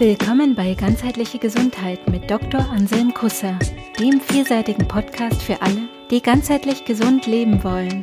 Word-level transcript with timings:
Willkommen 0.00 0.56
bei 0.56 0.74
Ganzheitliche 0.74 1.38
Gesundheit 1.38 2.10
mit 2.10 2.28
Dr. 2.28 2.68
Anselm 2.68 3.14
Kusser, 3.14 3.56
dem 4.00 4.20
vielseitigen 4.20 4.88
Podcast 4.88 5.40
für 5.40 5.62
alle, 5.62 5.88
die 6.10 6.20
ganzheitlich 6.20 6.84
gesund 6.84 7.28
leben 7.28 7.62
wollen. 7.62 8.02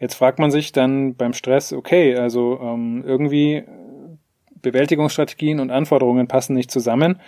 Jetzt 0.00 0.14
fragt 0.14 0.40
man 0.40 0.50
sich 0.50 0.72
dann 0.72 1.14
beim 1.14 1.32
Stress, 1.32 1.72
okay, 1.72 2.16
also 2.16 2.58
ähm, 2.60 3.04
irgendwie 3.06 3.62
Bewältigungsstrategien 4.62 5.60
und 5.60 5.70
Anforderungen 5.70 6.26
passen 6.26 6.54
nicht 6.54 6.72
zusammen. 6.72 7.20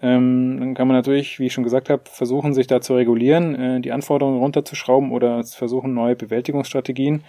Ähm, 0.00 0.58
dann 0.60 0.74
kann 0.74 0.88
man 0.88 0.96
natürlich, 0.96 1.38
wie 1.38 1.46
ich 1.46 1.54
schon 1.54 1.64
gesagt 1.64 1.88
habe, 1.88 2.02
versuchen, 2.04 2.52
sich 2.52 2.66
da 2.66 2.80
zu 2.80 2.94
regulieren, 2.94 3.54
äh, 3.54 3.80
die 3.80 3.92
Anforderungen 3.92 4.38
runterzuschrauben 4.38 5.10
oder 5.10 5.42
versuchen, 5.44 5.94
neue 5.94 6.16
Bewältigungsstrategien 6.16 7.22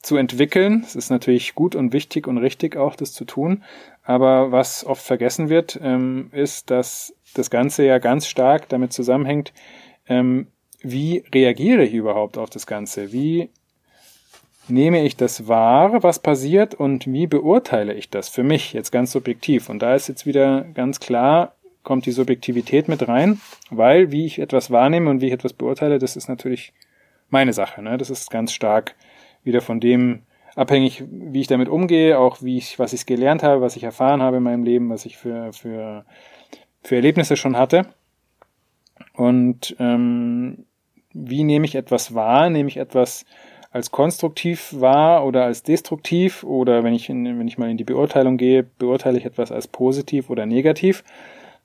zu 0.00 0.16
entwickeln. 0.16 0.82
Es 0.86 0.96
ist 0.96 1.10
natürlich 1.10 1.54
gut 1.54 1.74
und 1.74 1.92
wichtig 1.92 2.26
und 2.26 2.38
richtig 2.38 2.76
auch, 2.76 2.96
das 2.96 3.12
zu 3.12 3.24
tun. 3.24 3.62
Aber 4.04 4.52
was 4.52 4.86
oft 4.86 5.04
vergessen 5.04 5.48
wird, 5.48 5.78
ähm, 5.82 6.30
ist, 6.32 6.70
dass 6.70 7.14
das 7.34 7.50
Ganze 7.50 7.84
ja 7.84 7.98
ganz 7.98 8.26
stark 8.26 8.68
damit 8.68 8.92
zusammenhängt, 8.92 9.52
ähm, 10.08 10.46
wie 10.80 11.24
reagiere 11.34 11.84
ich 11.84 11.92
überhaupt 11.92 12.38
auf 12.38 12.50
das 12.50 12.66
Ganze? 12.66 13.12
Wie 13.12 13.50
nehme 14.68 15.04
ich 15.04 15.16
das 15.16 15.48
wahr, 15.48 16.02
was 16.02 16.20
passiert 16.20 16.74
und 16.74 17.06
wie 17.06 17.26
beurteile 17.26 17.94
ich 17.94 18.10
das 18.10 18.28
für 18.28 18.42
mich 18.42 18.72
jetzt 18.72 18.92
ganz 18.92 19.12
subjektiv? 19.12 19.68
Und 19.68 19.80
da 19.80 19.94
ist 19.94 20.08
jetzt 20.08 20.26
wieder 20.26 20.62
ganz 20.74 21.00
klar, 21.00 21.54
kommt 21.82 22.06
die 22.06 22.12
Subjektivität 22.12 22.88
mit 22.88 23.08
rein, 23.08 23.40
weil 23.70 24.12
wie 24.12 24.26
ich 24.26 24.38
etwas 24.38 24.70
wahrnehme 24.70 25.10
und 25.10 25.20
wie 25.20 25.26
ich 25.26 25.32
etwas 25.32 25.52
beurteile, 25.52 25.98
das 25.98 26.16
ist 26.16 26.28
natürlich 26.28 26.72
meine 27.30 27.52
Sache. 27.52 27.82
Ne? 27.82 27.98
Das 27.98 28.10
ist 28.10 28.30
ganz 28.30 28.52
stark 28.52 28.94
wieder 29.44 29.60
von 29.60 29.80
dem 29.80 30.22
abhängig, 30.54 31.04
wie 31.08 31.40
ich 31.40 31.46
damit 31.46 31.68
umgehe, 31.68 32.18
auch 32.18 32.42
wie 32.42 32.58
ich, 32.58 32.78
was 32.78 32.92
ich 32.92 33.06
gelernt 33.06 33.42
habe, 33.42 33.60
was 33.60 33.76
ich 33.76 33.84
erfahren 33.84 34.22
habe 34.22 34.38
in 34.38 34.42
meinem 34.42 34.64
Leben, 34.64 34.90
was 34.90 35.06
ich 35.06 35.16
für, 35.16 35.52
für, 35.52 36.04
für 36.82 36.96
Erlebnisse 36.96 37.36
schon 37.36 37.56
hatte. 37.56 37.86
Und 39.12 39.76
ähm, 39.78 40.66
wie 41.12 41.44
nehme 41.44 41.64
ich 41.64 41.74
etwas 41.74 42.14
wahr? 42.14 42.50
Nehme 42.50 42.68
ich 42.68 42.76
etwas 42.76 43.24
als 43.70 43.90
konstruktiv 43.90 44.74
wahr 44.78 45.24
oder 45.24 45.44
als 45.44 45.62
destruktiv? 45.62 46.42
Oder 46.42 46.84
wenn 46.84 46.94
ich, 46.94 47.08
in, 47.08 47.38
wenn 47.38 47.48
ich 47.48 47.58
mal 47.58 47.70
in 47.70 47.76
die 47.76 47.84
Beurteilung 47.84 48.36
gehe, 48.36 48.62
beurteile 48.62 49.18
ich 49.18 49.24
etwas 49.24 49.52
als 49.52 49.68
positiv 49.68 50.30
oder 50.30 50.46
negativ? 50.46 51.04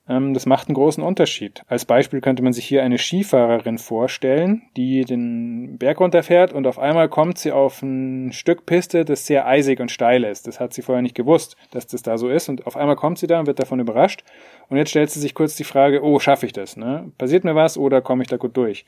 Ähm, 0.07 0.33
das 0.33 0.45
macht 0.45 0.67
einen 0.67 0.75
großen 0.75 1.03
Unterschied. 1.03 1.63
Als 1.67 1.85
Beispiel 1.85 2.19
könnte 2.19 2.43
man 2.43 2.53
sich 2.53 2.65
hier 2.65 2.83
eine 2.83 2.97
Skifahrerin 2.97 3.77
vorstellen, 3.77 4.63
die 4.75 5.05
den 5.05 5.77
Berg 5.77 5.99
runterfährt 5.99 6.51
und 6.51 6.67
auf 6.67 6.77
einmal 6.77 7.07
kommt 7.07 7.37
sie 7.37 7.51
auf 7.51 7.81
ein 7.81 8.31
Stück 8.33 8.65
Piste, 8.65 9.05
das 9.05 9.25
sehr 9.25 9.47
eisig 9.47 9.79
und 9.79 9.91
steil 9.91 10.23
ist. 10.23 10.47
Das 10.47 10.59
hat 10.59 10.73
sie 10.73 10.81
vorher 10.81 11.01
nicht 11.01 11.15
gewusst, 11.15 11.55
dass 11.71 11.87
das 11.87 12.01
da 12.01 12.17
so 12.17 12.29
ist 12.29 12.49
und 12.49 12.67
auf 12.67 12.75
einmal 12.75 12.95
kommt 12.95 13.17
sie 13.17 13.27
da 13.27 13.39
und 13.39 13.47
wird 13.47 13.59
davon 13.59 13.79
überrascht 13.79 14.23
und 14.69 14.77
jetzt 14.77 14.89
stellt 14.89 15.09
sie 15.09 15.19
sich 15.19 15.33
kurz 15.33 15.55
die 15.55 15.63
Frage, 15.63 16.03
oh, 16.03 16.19
schaffe 16.19 16.45
ich 16.45 16.53
das? 16.53 16.75
Ne? 16.75 17.11
Passiert 17.17 17.45
mir 17.45 17.55
was 17.55 17.77
oder 17.77 18.01
komme 18.01 18.23
ich 18.23 18.29
da 18.29 18.37
gut 18.37 18.57
durch? 18.57 18.85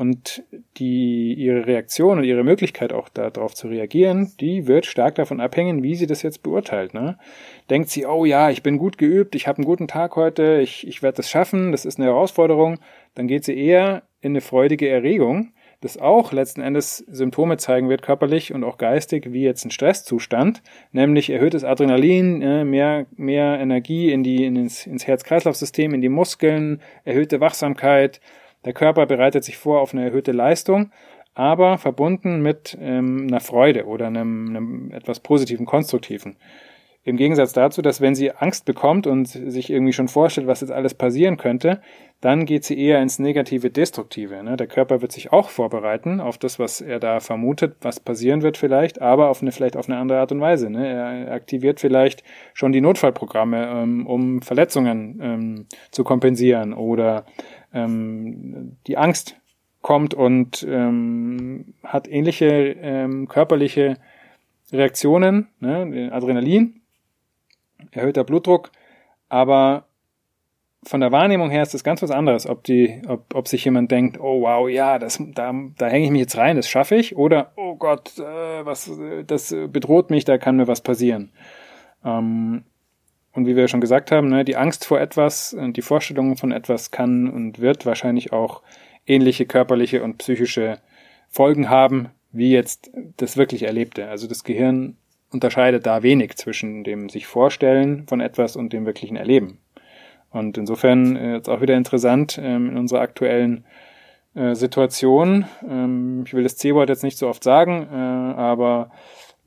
Und 0.00 0.44
die, 0.78 1.34
ihre 1.34 1.66
Reaktion 1.66 2.16
und 2.16 2.24
ihre 2.24 2.42
Möglichkeit 2.42 2.90
auch 2.94 3.10
darauf 3.10 3.52
zu 3.52 3.68
reagieren, 3.68 4.32
die 4.40 4.66
wird 4.66 4.86
stark 4.86 5.16
davon 5.16 5.42
abhängen, 5.42 5.82
wie 5.82 5.94
sie 5.94 6.06
das 6.06 6.22
jetzt 6.22 6.42
beurteilt. 6.42 6.94
Ne? 6.94 7.18
Denkt 7.68 7.90
sie, 7.90 8.06
oh 8.06 8.24
ja, 8.24 8.48
ich 8.48 8.62
bin 8.62 8.78
gut 8.78 8.96
geübt, 8.96 9.34
ich 9.34 9.46
habe 9.46 9.58
einen 9.58 9.66
guten 9.66 9.88
Tag 9.88 10.16
heute, 10.16 10.60
ich, 10.62 10.88
ich 10.88 11.02
werde 11.02 11.18
das 11.18 11.28
schaffen, 11.28 11.70
das 11.70 11.84
ist 11.84 11.98
eine 11.98 12.06
Herausforderung, 12.06 12.78
dann 13.14 13.28
geht 13.28 13.44
sie 13.44 13.54
eher 13.54 14.04
in 14.22 14.32
eine 14.32 14.40
freudige 14.40 14.88
Erregung, 14.88 15.52
das 15.82 15.98
auch 15.98 16.32
letzten 16.32 16.62
Endes 16.62 17.04
Symptome 17.08 17.58
zeigen 17.58 17.90
wird, 17.90 18.00
körperlich 18.00 18.54
und 18.54 18.64
auch 18.64 18.78
geistig, 18.78 19.34
wie 19.34 19.42
jetzt 19.42 19.66
ein 19.66 19.70
Stresszustand, 19.70 20.62
nämlich 20.92 21.28
erhöhtes 21.28 21.62
Adrenalin, 21.62 22.40
äh, 22.40 22.64
mehr, 22.64 23.04
mehr 23.16 23.60
Energie 23.60 24.12
in 24.12 24.22
die, 24.22 24.46
in 24.46 24.56
ins, 24.56 24.86
ins 24.86 25.06
Herz-Kreislauf-System, 25.06 25.92
in 25.92 26.00
die 26.00 26.08
Muskeln, 26.08 26.80
erhöhte 27.04 27.40
Wachsamkeit, 27.40 28.22
der 28.64 28.72
Körper 28.72 29.06
bereitet 29.06 29.44
sich 29.44 29.56
vor 29.56 29.80
auf 29.80 29.92
eine 29.92 30.04
erhöhte 30.04 30.32
Leistung, 30.32 30.92
aber 31.34 31.78
verbunden 31.78 32.42
mit 32.42 32.76
ähm, 32.80 33.26
einer 33.28 33.40
Freude 33.40 33.86
oder 33.86 34.06
einem, 34.06 34.48
einem 34.48 34.90
etwas 34.92 35.20
positiven, 35.20 35.66
konstruktiven. 35.66 36.36
Im 37.02 37.16
Gegensatz 37.16 37.54
dazu, 37.54 37.80
dass 37.80 38.02
wenn 38.02 38.14
sie 38.14 38.30
Angst 38.30 38.66
bekommt 38.66 39.06
und 39.06 39.26
sich 39.26 39.70
irgendwie 39.70 39.94
schon 39.94 40.08
vorstellt, 40.08 40.46
was 40.46 40.60
jetzt 40.60 40.70
alles 40.70 40.92
passieren 40.92 41.38
könnte, 41.38 41.80
dann 42.20 42.44
geht 42.44 42.64
sie 42.64 42.78
eher 42.78 43.00
ins 43.00 43.18
negative, 43.18 43.70
destruktive. 43.70 44.42
Ne? 44.44 44.58
Der 44.58 44.66
Körper 44.66 45.00
wird 45.00 45.10
sich 45.10 45.32
auch 45.32 45.48
vorbereiten 45.48 46.20
auf 46.20 46.36
das, 46.36 46.58
was 46.58 46.82
er 46.82 47.00
da 47.00 47.20
vermutet, 47.20 47.76
was 47.80 48.00
passieren 48.00 48.42
wird 48.42 48.58
vielleicht, 48.58 49.00
aber 49.00 49.30
auf 49.30 49.40
eine 49.40 49.50
vielleicht 49.50 49.78
auf 49.78 49.88
eine 49.88 49.96
andere 49.96 50.18
Art 50.18 50.30
und 50.30 50.42
Weise. 50.42 50.68
Ne? 50.68 50.86
Er 50.86 51.32
aktiviert 51.32 51.80
vielleicht 51.80 52.22
schon 52.52 52.72
die 52.72 52.82
Notfallprogramme, 52.82 53.82
ähm, 53.82 54.06
um 54.06 54.42
Verletzungen 54.42 55.18
ähm, 55.22 55.66
zu 55.90 56.04
kompensieren 56.04 56.74
oder 56.74 57.24
ähm, 57.72 58.76
die 58.86 58.96
Angst 58.96 59.36
kommt 59.82 60.14
und 60.14 60.66
ähm, 60.68 61.74
hat 61.82 62.08
ähnliche 62.08 62.46
ähm, 62.46 63.28
körperliche 63.28 63.96
Reaktionen, 64.72 65.48
ne? 65.60 66.10
Adrenalin, 66.12 66.80
erhöhter 67.90 68.24
Blutdruck, 68.24 68.70
aber 69.28 69.86
von 70.82 71.00
der 71.00 71.12
Wahrnehmung 71.12 71.50
her 71.50 71.62
ist 71.62 71.74
das 71.74 71.84
ganz 71.84 72.00
was 72.02 72.10
anderes, 72.10 72.46
ob 72.46 72.64
die, 72.64 73.02
ob, 73.06 73.34
ob 73.34 73.48
sich 73.48 73.64
jemand 73.64 73.90
denkt, 73.90 74.18
oh 74.18 74.42
wow, 74.42 74.68
ja, 74.68 74.98
das, 74.98 75.22
da, 75.34 75.52
da 75.76 75.86
hänge 75.86 76.06
ich 76.06 76.10
mich 76.10 76.20
jetzt 76.20 76.38
rein, 76.38 76.56
das 76.56 76.68
schaffe 76.68 76.96
ich, 76.96 77.16
oder 77.16 77.52
oh 77.56 77.76
Gott, 77.76 78.18
äh, 78.18 78.64
was, 78.64 78.90
das 79.26 79.54
bedroht 79.68 80.10
mich, 80.10 80.24
da 80.24 80.38
kann 80.38 80.56
mir 80.56 80.68
was 80.68 80.80
passieren. 80.80 81.32
Ähm, 82.04 82.64
und 83.32 83.46
wie 83.46 83.56
wir 83.56 83.68
schon 83.68 83.80
gesagt 83.80 84.10
haben, 84.10 84.28
ne, 84.28 84.44
die 84.44 84.56
Angst 84.56 84.84
vor 84.84 85.00
etwas 85.00 85.54
und 85.54 85.76
die 85.76 85.82
Vorstellung 85.82 86.36
von 86.36 86.52
etwas 86.52 86.90
kann 86.90 87.28
und 87.28 87.60
wird 87.60 87.86
wahrscheinlich 87.86 88.32
auch 88.32 88.62
ähnliche 89.06 89.46
körperliche 89.46 90.02
und 90.02 90.18
psychische 90.18 90.78
Folgen 91.28 91.68
haben, 91.68 92.10
wie 92.32 92.50
jetzt 92.52 92.90
das 93.16 93.36
wirklich 93.36 93.62
Erlebte. 93.62 94.08
Also 94.08 94.26
das 94.26 94.44
Gehirn 94.44 94.96
unterscheidet 95.30 95.86
da 95.86 96.02
wenig 96.02 96.36
zwischen 96.36 96.84
dem 96.84 97.08
sich 97.08 97.26
vorstellen 97.26 98.06
von 98.08 98.20
etwas 98.20 98.56
und 98.56 98.72
dem 98.72 98.84
wirklichen 98.84 99.16
Erleben. 99.16 99.58
Und 100.30 100.58
insofern 100.58 101.16
äh, 101.16 101.34
jetzt 101.34 101.48
auch 101.48 101.60
wieder 101.60 101.76
interessant 101.76 102.38
ähm, 102.42 102.70
in 102.70 102.76
unserer 102.76 103.00
aktuellen 103.00 103.64
äh, 104.34 104.54
Situation. 104.54 105.44
Ähm, 105.68 106.22
ich 106.26 106.34
will 106.34 106.44
das 106.44 106.56
C-Wort 106.56 106.88
jetzt 106.88 107.02
nicht 107.02 107.18
so 107.18 107.28
oft 107.28 107.42
sagen, 107.42 107.88
äh, 107.90 107.94
aber 108.40 108.90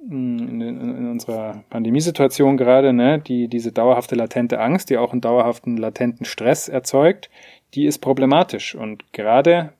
in, 0.09 0.61
in 0.61 1.09
unserer 1.11 1.63
Pandemiesituation 1.69 2.57
gerade, 2.57 2.93
ne, 2.93 3.19
die 3.19 3.47
diese 3.47 3.71
dauerhafte 3.71 4.15
latente 4.15 4.59
Angst, 4.59 4.89
die 4.89 4.97
auch 4.97 5.11
einen 5.11 5.21
dauerhaften 5.21 5.77
latenten 5.77 6.25
Stress 6.25 6.67
erzeugt, 6.67 7.29
die 7.73 7.85
ist 7.85 7.99
problematisch. 7.99 8.75
Und 8.75 9.11
gerade 9.13 9.73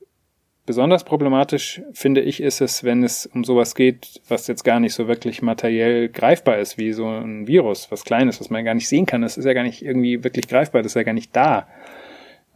besonders 0.66 1.04
problematisch 1.04 1.82
finde 1.94 2.22
ich 2.22 2.42
ist 2.42 2.62
es, 2.62 2.84
wenn 2.84 3.04
es 3.04 3.26
um 3.26 3.44
sowas 3.44 3.76
geht, 3.76 4.22
was 4.28 4.48
jetzt 4.48 4.64
gar 4.64 4.80
nicht 4.80 4.94
so 4.94 5.08
wirklich 5.08 5.42
materiell 5.42 6.10
greifbar 6.10 6.58
ist, 6.58 6.78
wie 6.78 6.94
so 6.94 7.08
ein 7.08 7.48
Virus, 7.48 7.92
was 7.92 8.06
Kleines, 8.06 8.40
was 8.40 8.50
man 8.50 8.64
gar 8.64 8.74
nicht 8.74 8.88
sehen 8.88 9.06
kann. 9.06 9.22
Das 9.22 9.38
ist 9.38 9.46
ja 9.46 9.54
gar 9.54 9.64
nicht 9.64 9.84
irgendwie 9.84 10.24
wirklich 10.24 10.48
greifbar, 10.48 10.82
das 10.82 10.94
ist 10.94 10.96
ja 10.96 11.04
gar 11.04 11.14
nicht 11.14 11.36
da. 11.36 11.68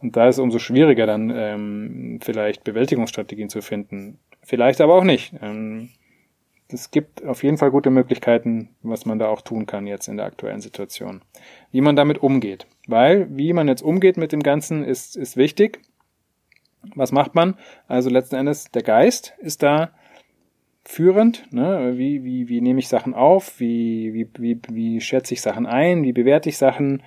Und 0.00 0.16
da 0.16 0.28
ist 0.28 0.36
es 0.36 0.40
umso 0.40 0.58
schwieriger 0.58 1.06
dann 1.06 1.32
ähm, 1.34 2.20
vielleicht 2.22 2.64
Bewältigungsstrategien 2.64 3.48
zu 3.48 3.62
finden. 3.62 4.18
Vielleicht 4.42 4.80
aber 4.80 4.94
auch 4.94 5.04
nicht. 5.04 5.34
Ähm, 5.42 5.90
es 6.70 6.90
gibt 6.90 7.24
auf 7.24 7.42
jeden 7.42 7.56
Fall 7.56 7.70
gute 7.70 7.90
Möglichkeiten, 7.90 8.70
was 8.82 9.06
man 9.06 9.18
da 9.18 9.28
auch 9.28 9.40
tun 9.40 9.66
kann 9.66 9.86
jetzt 9.86 10.08
in 10.08 10.16
der 10.18 10.26
aktuellen 10.26 10.60
Situation. 10.60 11.22
Wie 11.70 11.80
man 11.80 11.96
damit 11.96 12.18
umgeht. 12.18 12.66
Weil, 12.86 13.26
wie 13.30 13.52
man 13.52 13.68
jetzt 13.68 13.82
umgeht 13.82 14.16
mit 14.16 14.32
dem 14.32 14.42
Ganzen, 14.42 14.84
ist, 14.84 15.16
ist 15.16 15.36
wichtig. 15.36 15.80
Was 16.94 17.10
macht 17.10 17.34
man? 17.34 17.54
Also 17.86 18.10
letzten 18.10 18.36
Endes, 18.36 18.70
der 18.70 18.82
Geist 18.82 19.34
ist 19.38 19.62
da 19.62 19.92
führend. 20.84 21.52
Ne? 21.52 21.94
Wie, 21.96 22.22
wie, 22.24 22.48
wie 22.48 22.60
nehme 22.60 22.80
ich 22.80 22.88
Sachen 22.88 23.14
auf? 23.14 23.60
Wie, 23.60 24.12
wie, 24.12 24.28
wie, 24.38 24.60
wie 24.70 25.00
schätze 25.00 25.34
ich 25.34 25.40
Sachen 25.40 25.66
ein? 25.66 26.02
Wie 26.02 26.12
bewerte 26.12 26.48
ich 26.48 26.58
Sachen? 26.58 27.02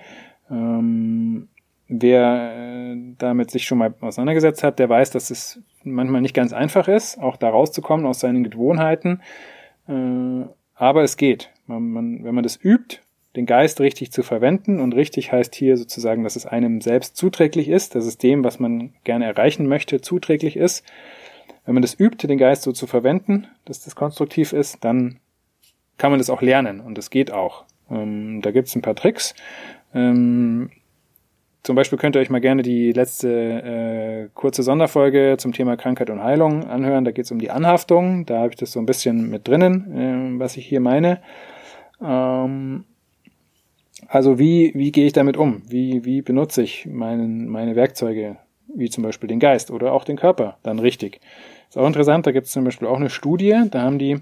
Ähm, 0.50 1.48
wer 1.88 2.52
äh, 2.56 2.96
damit 3.18 3.50
sich 3.50 3.64
schon 3.64 3.78
mal 3.78 3.94
auseinandergesetzt 4.00 4.62
hat, 4.62 4.78
der 4.78 4.88
weiß, 4.88 5.10
dass 5.10 5.30
es 5.30 5.60
manchmal 5.84 6.20
nicht 6.20 6.34
ganz 6.34 6.52
einfach 6.52 6.88
ist, 6.88 7.18
auch 7.18 7.36
da 7.36 7.50
rauszukommen 7.50 8.06
aus 8.06 8.20
seinen 8.20 8.44
Gewohnheiten. 8.44 9.20
Äh, 9.88 10.46
aber 10.74 11.02
es 11.02 11.16
geht. 11.16 11.50
Man, 11.66 11.90
man, 11.90 12.24
wenn 12.24 12.34
man 12.34 12.42
das 12.42 12.58
übt, 12.62 13.00
den 13.36 13.46
Geist 13.46 13.80
richtig 13.80 14.12
zu 14.12 14.22
verwenden 14.22 14.80
und 14.80 14.94
richtig 14.94 15.32
heißt 15.32 15.54
hier 15.54 15.76
sozusagen, 15.76 16.22
dass 16.22 16.36
es 16.36 16.44
einem 16.44 16.80
selbst 16.80 17.16
zuträglich 17.16 17.68
ist, 17.68 17.94
dass 17.94 18.04
es 18.04 18.18
dem, 18.18 18.44
was 18.44 18.58
man 18.58 18.92
gerne 19.04 19.24
erreichen 19.24 19.66
möchte, 19.66 20.00
zuträglich 20.00 20.56
ist. 20.56 20.84
Wenn 21.64 21.74
man 21.74 21.82
das 21.82 21.98
übt, 21.98 22.26
den 22.26 22.38
Geist 22.38 22.62
so 22.62 22.72
zu 22.72 22.86
verwenden, 22.86 23.46
dass 23.64 23.82
das 23.82 23.94
konstruktiv 23.94 24.52
ist, 24.52 24.84
dann 24.84 25.18
kann 25.96 26.10
man 26.10 26.18
das 26.18 26.30
auch 26.30 26.42
lernen 26.42 26.80
und 26.80 26.98
das 26.98 27.10
geht 27.10 27.30
auch. 27.30 27.64
Ähm, 27.90 28.42
da 28.42 28.50
gibt's 28.50 28.74
ein 28.74 28.82
paar 28.82 28.96
Tricks. 28.96 29.34
Ähm, 29.94 30.70
zum 31.62 31.76
Beispiel 31.76 31.98
könnt 31.98 32.16
ihr 32.16 32.20
euch 32.20 32.30
mal 32.30 32.40
gerne 32.40 32.62
die 32.62 32.92
letzte 32.92 33.28
äh, 33.28 34.28
kurze 34.34 34.62
Sonderfolge 34.62 35.36
zum 35.38 35.52
Thema 35.52 35.76
Krankheit 35.76 36.10
und 36.10 36.22
Heilung 36.22 36.64
anhören. 36.64 37.04
Da 37.04 37.12
geht 37.12 37.26
es 37.26 37.30
um 37.30 37.38
die 37.38 37.50
Anhaftung. 37.50 38.26
Da 38.26 38.38
habe 38.38 38.50
ich 38.50 38.56
das 38.56 38.72
so 38.72 38.80
ein 38.80 38.86
bisschen 38.86 39.30
mit 39.30 39.46
drinnen, 39.46 40.36
äh, 40.36 40.40
was 40.40 40.56
ich 40.56 40.66
hier 40.66 40.80
meine. 40.80 41.20
Ähm, 42.02 42.84
also 44.08 44.38
wie, 44.38 44.72
wie 44.74 44.90
gehe 44.90 45.06
ich 45.06 45.12
damit 45.12 45.36
um? 45.36 45.62
Wie, 45.68 46.04
wie 46.04 46.22
benutze 46.22 46.62
ich 46.62 46.86
meinen, 46.86 47.48
meine 47.48 47.76
Werkzeuge, 47.76 48.38
wie 48.74 48.90
zum 48.90 49.04
Beispiel 49.04 49.28
den 49.28 49.38
Geist 49.38 49.70
oder 49.70 49.92
auch 49.92 50.04
den 50.04 50.16
Körper, 50.16 50.58
dann 50.62 50.80
richtig? 50.80 51.20
Ist 51.68 51.78
auch 51.78 51.86
interessant, 51.86 52.26
da 52.26 52.32
gibt 52.32 52.46
es 52.46 52.52
zum 52.52 52.64
Beispiel 52.64 52.88
auch 52.88 52.96
eine 52.96 53.08
Studie, 53.08 53.56
da 53.70 53.82
haben 53.82 53.98
die 53.98 54.18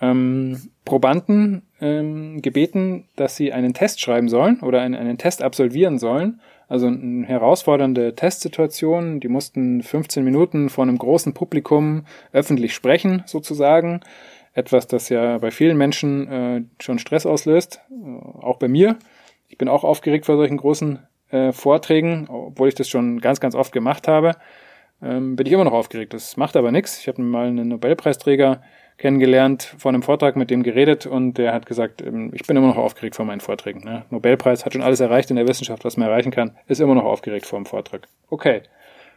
ähm, 0.00 0.60
Probanden 0.84 1.62
ähm, 1.80 2.42
gebeten, 2.42 3.04
dass 3.16 3.36
sie 3.36 3.52
einen 3.52 3.72
Test 3.72 4.00
schreiben 4.00 4.28
sollen 4.28 4.60
oder 4.60 4.80
einen, 4.80 4.96
einen 4.96 5.16
Test 5.16 5.42
absolvieren 5.42 5.98
sollen. 5.98 6.40
Also 6.68 6.86
eine 6.86 7.26
herausfordernde 7.26 8.14
Testsituation. 8.14 9.20
Die 9.20 9.28
mussten 9.28 9.82
15 9.82 10.24
Minuten 10.24 10.68
vor 10.68 10.84
einem 10.84 10.98
großen 10.98 11.34
Publikum 11.34 12.04
öffentlich 12.32 12.74
sprechen, 12.74 13.22
sozusagen. 13.26 14.00
Etwas, 14.54 14.86
das 14.86 15.08
ja 15.08 15.38
bei 15.38 15.50
vielen 15.50 15.76
Menschen 15.76 16.28
äh, 16.28 16.62
schon 16.80 16.98
Stress 16.98 17.26
auslöst, 17.26 17.80
äh, 17.90 18.44
auch 18.44 18.58
bei 18.58 18.68
mir. 18.68 18.96
Ich 19.48 19.58
bin 19.58 19.68
auch 19.68 19.84
aufgeregt 19.84 20.26
vor 20.26 20.36
solchen 20.36 20.58
großen 20.58 20.98
äh, 21.30 21.52
Vorträgen, 21.52 22.28
obwohl 22.28 22.68
ich 22.68 22.74
das 22.74 22.88
schon 22.88 23.20
ganz, 23.20 23.40
ganz 23.40 23.54
oft 23.54 23.72
gemacht 23.72 24.08
habe. 24.08 24.32
Ähm, 25.02 25.36
bin 25.36 25.46
ich 25.46 25.52
immer 25.52 25.64
noch 25.64 25.72
aufgeregt. 25.72 26.14
Das 26.14 26.36
macht 26.36 26.56
aber 26.56 26.70
nichts. 26.70 27.00
Ich 27.00 27.08
habe 27.08 27.22
mal 27.22 27.48
einen 27.48 27.68
Nobelpreisträger 27.68 28.62
kennengelernt, 29.02 29.74
vor 29.78 29.90
einem 29.90 30.02
Vortrag 30.02 30.36
mit 30.36 30.48
dem 30.48 30.62
geredet 30.62 31.06
und 31.06 31.36
der 31.36 31.52
hat 31.52 31.66
gesagt, 31.66 32.00
ähm, 32.02 32.30
ich 32.32 32.46
bin 32.46 32.56
immer 32.56 32.68
noch 32.68 32.76
aufgeregt 32.76 33.16
vor 33.16 33.24
meinen 33.24 33.40
Vorträgen. 33.40 33.82
Ne? 33.84 34.04
Nobelpreis 34.10 34.64
hat 34.64 34.74
schon 34.74 34.82
alles 34.82 35.00
erreicht 35.00 35.28
in 35.28 35.36
der 35.36 35.48
Wissenschaft, 35.48 35.84
was 35.84 35.96
man 35.96 36.08
erreichen 36.08 36.30
kann, 36.30 36.56
ist 36.68 36.80
immer 36.80 36.94
noch 36.94 37.04
aufgeregt 37.04 37.44
vor 37.44 37.58
dem 37.58 37.66
Vortrag. 37.66 38.06
Okay. 38.30 38.62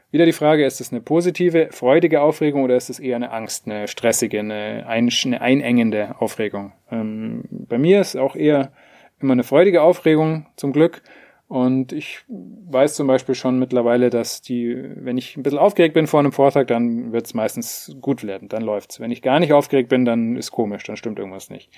Wieder 0.09 0.25
die 0.25 0.33
Frage, 0.33 0.65
ist 0.65 0.81
es 0.81 0.91
eine 0.91 1.01
positive, 1.01 1.69
freudige 1.71 2.21
Aufregung 2.21 2.63
oder 2.63 2.75
ist 2.75 2.89
es 2.89 2.99
eher 2.99 3.15
eine 3.15 3.31
Angst, 3.31 3.67
eine 3.67 3.87
stressige, 3.87 4.39
eine, 4.39 4.85
ein, 4.87 5.09
eine 5.25 5.41
einengende 5.41 6.15
Aufregung? 6.19 6.71
Ähm, 6.91 7.43
bei 7.51 7.77
mir 7.77 8.01
ist 8.01 8.15
auch 8.15 8.35
eher 8.35 8.71
immer 9.19 9.33
eine 9.33 9.43
freudige 9.43 9.83
Aufregung, 9.83 10.47
zum 10.55 10.73
Glück. 10.73 11.03
Und 11.47 11.91
ich 11.91 12.21
weiß 12.27 12.95
zum 12.95 13.05
Beispiel 13.05 13.35
schon 13.35 13.59
mittlerweile, 13.59 14.09
dass 14.09 14.41
die, 14.41 14.75
wenn 14.95 15.17
ich 15.17 15.37
ein 15.37 15.43
bisschen 15.43 15.59
aufgeregt 15.59 15.93
bin 15.93 16.07
vor 16.07 16.19
einem 16.19 16.31
Vortrag, 16.31 16.67
dann 16.67 17.11
wird 17.11 17.27
es 17.27 17.35
meistens 17.35 17.95
gut 18.01 18.23
werden, 18.23 18.49
dann 18.49 18.63
läuft's. 18.63 18.99
Wenn 18.99 19.11
ich 19.11 19.21
gar 19.21 19.39
nicht 19.39 19.53
aufgeregt 19.53 19.89
bin, 19.89 20.05
dann 20.05 20.37
ist 20.37 20.51
komisch, 20.51 20.83
dann 20.83 20.97
stimmt 20.97 21.19
irgendwas 21.19 21.51
nicht. 21.51 21.69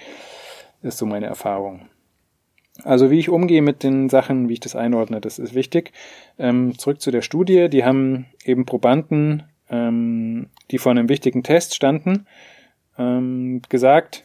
Ist 0.81 0.97
so 0.97 1.05
meine 1.05 1.25
Erfahrung. 1.25 1.89
Also 2.83 3.09
wie 3.11 3.19
ich 3.19 3.29
umgehe 3.29 3.61
mit 3.61 3.83
den 3.83 4.07
Sachen, 4.07 4.47
wie 4.49 4.53
ich 4.53 4.59
das 4.59 4.75
einordne, 4.75 5.19
das 5.19 5.39
ist 5.39 5.55
wichtig. 5.55 5.91
Ähm, 6.37 6.77
zurück 6.77 7.01
zu 7.01 7.11
der 7.11 7.21
Studie. 7.21 7.69
Die 7.69 7.83
haben 7.83 8.27
eben 8.45 8.65
Probanden, 8.65 9.43
ähm, 9.69 10.47
die 10.71 10.77
vor 10.77 10.91
einem 10.91 11.09
wichtigen 11.09 11.43
Test 11.43 11.75
standen, 11.75 12.27
ähm, 12.97 13.61
gesagt, 13.67 14.23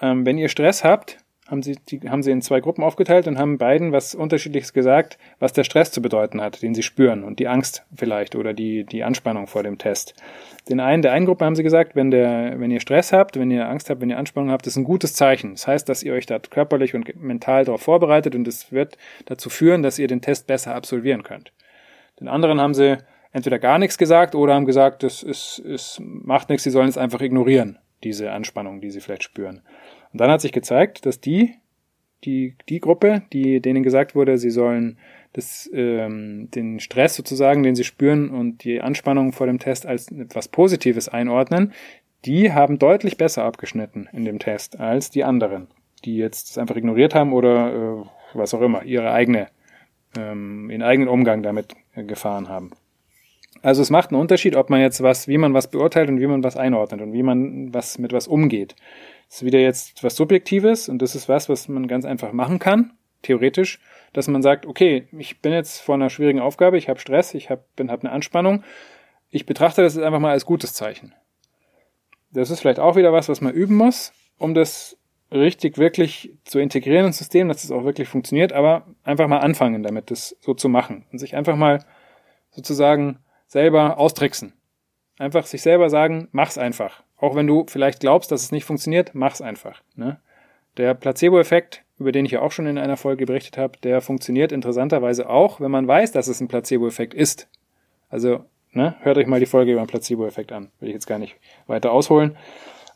ähm, 0.00 0.26
wenn 0.26 0.38
ihr 0.38 0.48
Stress 0.48 0.84
habt, 0.84 1.23
haben 1.48 1.62
sie, 1.62 1.76
die, 1.88 2.00
haben 2.08 2.22
sie 2.22 2.30
in 2.30 2.40
zwei 2.40 2.60
Gruppen 2.60 2.82
aufgeteilt 2.82 3.26
und 3.26 3.38
haben 3.38 3.58
beiden 3.58 3.92
was 3.92 4.14
Unterschiedliches 4.14 4.72
gesagt, 4.72 5.18
was 5.38 5.52
der 5.52 5.64
Stress 5.64 5.90
zu 5.90 6.00
bedeuten 6.00 6.40
hat, 6.40 6.62
den 6.62 6.74
sie 6.74 6.82
spüren 6.82 7.22
und 7.22 7.38
die 7.38 7.48
Angst 7.48 7.84
vielleicht 7.94 8.34
oder 8.34 8.54
die, 8.54 8.84
die 8.84 9.04
Anspannung 9.04 9.46
vor 9.46 9.62
dem 9.62 9.76
Test. 9.76 10.14
Den 10.70 10.80
einen, 10.80 11.02
der 11.02 11.12
einen 11.12 11.26
Gruppe 11.26 11.44
haben 11.44 11.56
sie 11.56 11.62
gesagt, 11.62 11.94
wenn 11.94 12.10
der, 12.10 12.58
wenn 12.58 12.70
ihr 12.70 12.80
Stress 12.80 13.12
habt, 13.12 13.38
wenn 13.38 13.50
ihr 13.50 13.68
Angst 13.68 13.90
habt, 13.90 14.00
wenn 14.00 14.08
ihr 14.08 14.18
Anspannung 14.18 14.50
habt, 14.50 14.66
ist 14.66 14.76
ein 14.76 14.84
gutes 14.84 15.14
Zeichen. 15.14 15.52
Das 15.52 15.66
heißt, 15.66 15.88
dass 15.88 16.02
ihr 16.02 16.14
euch 16.14 16.24
da 16.24 16.38
körperlich 16.38 16.94
und 16.94 17.20
mental 17.20 17.66
darauf 17.66 17.82
vorbereitet 17.82 18.34
und 18.34 18.48
es 18.48 18.72
wird 18.72 18.96
dazu 19.26 19.50
führen, 19.50 19.82
dass 19.82 19.98
ihr 19.98 20.08
den 20.08 20.22
Test 20.22 20.46
besser 20.46 20.74
absolvieren 20.74 21.22
könnt. 21.22 21.52
Den 22.20 22.28
anderen 22.28 22.60
haben 22.60 22.74
sie 22.74 22.96
entweder 23.32 23.58
gar 23.58 23.78
nichts 23.78 23.98
gesagt 23.98 24.34
oder 24.34 24.54
haben 24.54 24.64
gesagt, 24.64 25.02
das 25.02 25.22
ist, 25.22 25.58
es 25.58 26.00
macht 26.00 26.48
nichts, 26.48 26.64
sie 26.64 26.70
sollen 26.70 26.88
es 26.88 26.96
einfach 26.96 27.20
ignorieren, 27.20 27.78
diese 28.02 28.30
Anspannung, 28.30 28.80
die 28.80 28.90
sie 28.90 29.00
vielleicht 29.00 29.24
spüren. 29.24 29.60
Und 30.14 30.20
dann 30.20 30.30
hat 30.30 30.40
sich 30.40 30.52
gezeigt, 30.52 31.06
dass 31.06 31.20
die, 31.20 31.56
die, 32.22 32.54
die 32.68 32.78
Gruppe, 32.78 33.22
die 33.32 33.60
denen 33.60 33.82
gesagt 33.82 34.14
wurde, 34.14 34.38
sie 34.38 34.50
sollen 34.50 34.96
das, 35.32 35.68
ähm, 35.74 36.48
den 36.52 36.78
Stress 36.78 37.16
sozusagen, 37.16 37.64
den 37.64 37.74
sie 37.74 37.82
spüren 37.82 38.30
und 38.30 38.62
die 38.62 38.80
Anspannung 38.80 39.32
vor 39.32 39.48
dem 39.48 39.58
Test 39.58 39.86
als 39.86 40.12
etwas 40.12 40.46
Positives 40.46 41.08
einordnen, 41.08 41.72
die 42.24 42.52
haben 42.52 42.78
deutlich 42.78 43.16
besser 43.16 43.42
abgeschnitten 43.42 44.08
in 44.12 44.24
dem 44.24 44.38
Test 44.38 44.78
als 44.78 45.10
die 45.10 45.24
anderen, 45.24 45.66
die 46.04 46.16
jetzt 46.16 46.50
es 46.50 46.58
einfach 46.58 46.76
ignoriert 46.76 47.12
haben 47.12 47.32
oder 47.32 47.74
äh, 47.74 48.04
was 48.34 48.54
auch 48.54 48.60
immer, 48.60 48.84
ihre 48.84 49.10
eigene, 49.10 49.48
ähm, 50.16 50.70
ihren 50.70 50.82
eigenen 50.82 51.08
Umgang 51.08 51.42
damit 51.42 51.74
äh, 51.96 52.04
gefahren 52.04 52.48
haben. 52.48 52.70
Also 53.62 53.82
es 53.82 53.90
macht 53.90 54.12
einen 54.12 54.20
Unterschied, 54.20 54.54
ob 54.54 54.70
man 54.70 54.80
jetzt 54.80 55.02
was, 55.02 55.26
wie 55.26 55.38
man 55.38 55.54
was 55.54 55.70
beurteilt 55.70 56.08
und 56.08 56.20
wie 56.20 56.28
man 56.28 56.44
was 56.44 56.56
einordnet 56.56 57.00
und 57.00 57.12
wie 57.12 57.24
man 57.24 57.74
was 57.74 57.98
mit 57.98 58.12
was 58.12 58.28
umgeht. 58.28 58.76
Das 59.34 59.42
ist 59.42 59.46
wieder 59.46 59.58
jetzt 59.58 60.04
was 60.04 60.14
Subjektives 60.14 60.88
und 60.88 61.02
das 61.02 61.16
ist 61.16 61.28
was, 61.28 61.48
was 61.48 61.66
man 61.66 61.88
ganz 61.88 62.04
einfach 62.04 62.30
machen 62.30 62.60
kann, 62.60 62.92
theoretisch, 63.22 63.80
dass 64.12 64.28
man 64.28 64.42
sagt, 64.42 64.64
okay, 64.64 65.08
ich 65.10 65.40
bin 65.40 65.52
jetzt 65.52 65.80
vor 65.80 65.96
einer 65.96 66.08
schwierigen 66.08 66.38
Aufgabe, 66.38 66.78
ich 66.78 66.88
habe 66.88 67.00
Stress, 67.00 67.34
ich 67.34 67.50
habe 67.50 67.64
hab 67.88 68.04
eine 68.04 68.12
Anspannung. 68.12 68.62
Ich 69.30 69.44
betrachte 69.44 69.82
das 69.82 69.96
jetzt 69.96 70.04
einfach 70.04 70.20
mal 70.20 70.30
als 70.30 70.46
gutes 70.46 70.72
Zeichen. 70.72 71.16
Das 72.30 72.48
ist 72.48 72.60
vielleicht 72.60 72.78
auch 72.78 72.94
wieder 72.94 73.12
was, 73.12 73.28
was 73.28 73.40
man 73.40 73.52
üben 73.52 73.74
muss, 73.74 74.12
um 74.38 74.54
das 74.54 74.96
richtig 75.32 75.78
wirklich 75.78 76.32
zu 76.44 76.60
integrieren 76.60 77.06
ins 77.06 77.18
System, 77.18 77.48
dass 77.48 77.56
es 77.56 77.70
das 77.70 77.76
auch 77.76 77.82
wirklich 77.82 78.08
funktioniert, 78.08 78.52
aber 78.52 78.86
einfach 79.02 79.26
mal 79.26 79.38
anfangen 79.38 79.82
damit, 79.82 80.12
das 80.12 80.36
so 80.42 80.54
zu 80.54 80.68
machen 80.68 81.06
und 81.10 81.18
sich 81.18 81.34
einfach 81.34 81.56
mal 81.56 81.84
sozusagen 82.52 83.18
selber 83.48 83.98
austricksen. 83.98 84.52
Einfach 85.18 85.46
sich 85.46 85.62
selber 85.62 85.90
sagen, 85.90 86.28
mach's 86.32 86.58
einfach. 86.58 87.02
Auch 87.16 87.34
wenn 87.34 87.46
du 87.46 87.64
vielleicht 87.68 88.00
glaubst, 88.00 88.32
dass 88.32 88.42
es 88.42 88.52
nicht 88.52 88.64
funktioniert, 88.64 89.14
mach's 89.14 89.40
einfach. 89.40 89.82
Ne? 89.94 90.18
Der 90.76 90.94
Placebo-Effekt, 90.94 91.84
über 91.98 92.10
den 92.10 92.26
ich 92.26 92.32
ja 92.32 92.40
auch 92.40 92.52
schon 92.52 92.66
in 92.66 92.78
einer 92.78 92.96
Folge 92.96 93.26
berichtet 93.26 93.56
habe, 93.56 93.78
der 93.82 94.00
funktioniert 94.00 94.50
interessanterweise 94.50 95.28
auch, 95.30 95.60
wenn 95.60 95.70
man 95.70 95.86
weiß, 95.86 96.12
dass 96.12 96.26
es 96.26 96.40
ein 96.40 96.48
Placebo-Effekt 96.48 97.14
ist. 97.14 97.48
Also, 98.08 98.44
ne, 98.72 98.96
hört 99.00 99.16
euch 99.16 99.26
mal 99.26 99.40
die 99.40 99.46
Folge 99.46 99.72
über 99.72 99.82
den 99.82 99.86
Placebo-Effekt 99.86 100.50
an. 100.52 100.70
Will 100.80 100.88
ich 100.88 100.94
jetzt 100.94 101.06
gar 101.06 101.18
nicht 101.18 101.36
weiter 101.66 101.92
ausholen. 101.92 102.36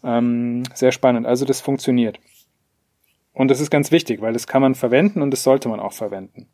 Ähm, 0.02 0.64
sehr 0.74 0.92
spannend. 0.92 1.26
Also 1.26 1.44
das 1.44 1.60
funktioniert. 1.60 2.18
Und 3.32 3.48
das 3.48 3.60
ist 3.60 3.70
ganz 3.70 3.92
wichtig, 3.92 4.20
weil 4.20 4.32
das 4.32 4.48
kann 4.48 4.62
man 4.62 4.74
verwenden 4.74 5.22
und 5.22 5.30
das 5.30 5.44
sollte 5.44 5.68
man 5.68 5.78
auch 5.78 5.92
verwenden. 5.92 6.48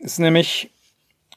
ist 0.00 0.20
nämlich 0.20 0.70